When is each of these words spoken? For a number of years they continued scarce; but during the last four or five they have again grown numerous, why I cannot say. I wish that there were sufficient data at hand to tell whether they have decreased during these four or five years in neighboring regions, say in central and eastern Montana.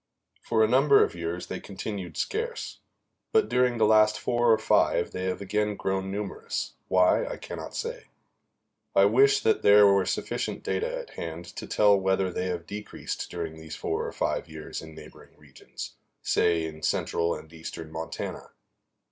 For 0.41 0.63
a 0.63 0.67
number 0.67 1.03
of 1.03 1.13
years 1.13 1.45
they 1.45 1.59
continued 1.59 2.17
scarce; 2.17 2.79
but 3.31 3.47
during 3.47 3.77
the 3.77 3.85
last 3.85 4.17
four 4.19 4.51
or 4.51 4.57
five 4.57 5.11
they 5.11 5.25
have 5.25 5.41
again 5.41 5.75
grown 5.75 6.09
numerous, 6.11 6.73
why 6.87 7.23
I 7.27 7.37
cannot 7.37 7.75
say. 7.75 8.05
I 8.95 9.05
wish 9.05 9.41
that 9.41 9.61
there 9.61 9.85
were 9.85 10.07
sufficient 10.07 10.63
data 10.63 10.91
at 10.91 11.11
hand 11.11 11.45
to 11.55 11.67
tell 11.67 11.95
whether 11.99 12.33
they 12.33 12.47
have 12.47 12.65
decreased 12.65 13.29
during 13.29 13.57
these 13.57 13.75
four 13.75 14.03
or 14.07 14.11
five 14.11 14.49
years 14.49 14.81
in 14.81 14.95
neighboring 14.95 15.37
regions, 15.37 15.93
say 16.23 16.65
in 16.65 16.81
central 16.81 17.35
and 17.35 17.53
eastern 17.53 17.91
Montana. 17.91 18.53